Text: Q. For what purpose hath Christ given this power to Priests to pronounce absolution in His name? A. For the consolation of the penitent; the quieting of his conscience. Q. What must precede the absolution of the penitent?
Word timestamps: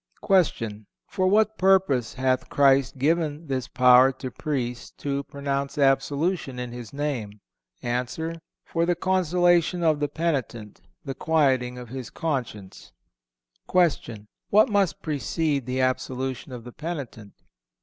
Q. 0.25 0.87
For 1.05 1.27
what 1.27 1.59
purpose 1.59 2.15
hath 2.15 2.49
Christ 2.49 2.97
given 2.97 3.45
this 3.45 3.67
power 3.67 4.11
to 4.13 4.31
Priests 4.31 4.89
to 4.97 5.21
pronounce 5.25 5.77
absolution 5.77 6.57
in 6.57 6.71
His 6.71 6.91
name? 6.91 7.39
A. 7.83 8.07
For 8.65 8.87
the 8.87 8.95
consolation 8.95 9.83
of 9.83 9.99
the 9.99 10.07
penitent; 10.09 10.81
the 11.05 11.13
quieting 11.13 11.77
of 11.77 11.89
his 11.89 12.09
conscience. 12.09 12.93
Q. 13.69 14.25
What 14.49 14.69
must 14.69 15.03
precede 15.03 15.67
the 15.67 15.81
absolution 15.81 16.51
of 16.51 16.63
the 16.63 16.73
penitent? 16.73 17.33